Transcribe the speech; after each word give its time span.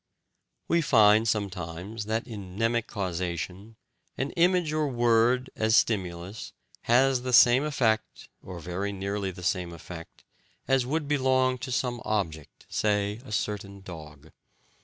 We 0.67 0.81
find 0.81 1.27
sometimes 1.27 2.05
that, 2.05 2.25
IN 2.25 2.57
MNEMIC 2.57 2.87
CAUSATION, 2.87 3.75
an 4.17 4.31
image 4.31 4.73
or 4.73 4.87
word, 4.87 5.51
as 5.55 5.75
stimulus, 5.75 6.53
has 6.85 7.21
the 7.21 7.31
same 7.31 7.63
effect 7.63 8.27
(or 8.41 8.59
very 8.59 8.91
nearly 8.91 9.29
the 9.29 9.43
same 9.43 9.71
effect) 9.71 10.23
as 10.67 10.87
would 10.87 11.07
belong 11.07 11.59
to 11.59 11.71
some 11.71 12.01
object, 12.03 12.65
say, 12.67 13.21
a 13.23 13.31
certain 13.31 13.81
dog. 13.81 14.31